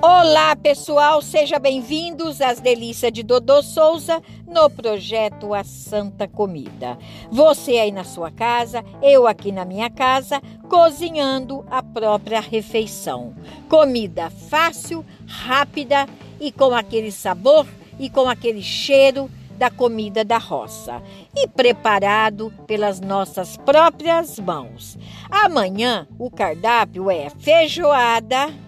[0.00, 6.96] Olá, pessoal, sejam bem-vindos às delícias de Dodô Souza no projeto A Santa Comida.
[7.32, 13.34] Você aí na sua casa, eu aqui na minha casa, cozinhando a própria refeição.
[13.68, 16.06] Comida fácil, rápida
[16.38, 17.66] e com aquele sabor
[17.98, 21.02] e com aquele cheiro da comida da roça
[21.36, 24.96] e preparado pelas nossas próprias mãos.
[25.28, 28.67] Amanhã o cardápio é feijoada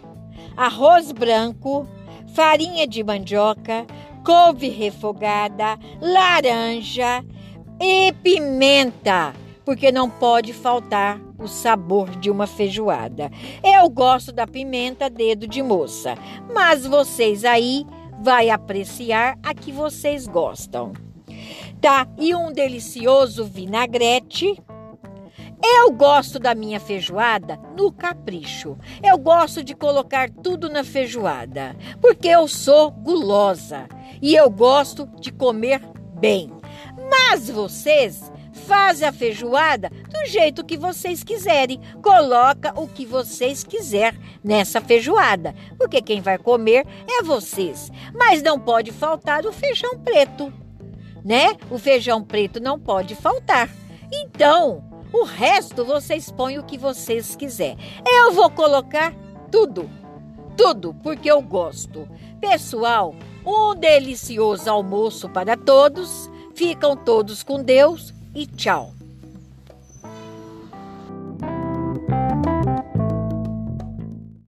[0.56, 1.86] arroz branco,
[2.34, 3.86] farinha de mandioca,
[4.24, 7.24] couve refogada, laranja
[7.80, 13.30] e pimenta, porque não pode faltar o sabor de uma feijoada.
[13.64, 16.14] Eu gosto da pimenta dedo de moça,
[16.52, 17.86] mas vocês aí
[18.20, 20.92] vai apreciar a que vocês gostam.
[21.80, 22.06] Tá?
[22.18, 24.60] E um delicioso vinagrete
[25.78, 28.78] eu gosto da minha feijoada no capricho.
[29.02, 33.86] Eu gosto de colocar tudo na feijoada, porque eu sou gulosa
[34.22, 35.80] e eu gosto de comer
[36.18, 36.52] bem.
[37.10, 38.30] Mas vocês
[38.66, 41.80] fazem a feijoada do jeito que vocês quiserem.
[42.02, 47.90] Coloca o que vocês quiser nessa feijoada, porque quem vai comer é vocês.
[48.14, 50.52] Mas não pode faltar o feijão preto,
[51.24, 51.56] né?
[51.70, 53.68] O feijão preto não pode faltar.
[54.12, 57.76] Então, o resto vocês põem o que vocês quiser.
[58.06, 59.14] Eu vou colocar
[59.50, 59.90] tudo,
[60.56, 62.08] tudo, porque eu gosto.
[62.40, 66.30] Pessoal, um delicioso almoço para todos.
[66.54, 68.92] Ficam todos com Deus e tchau.